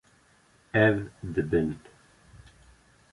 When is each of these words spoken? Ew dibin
Ew 0.85 0.97
dibin 1.33 1.71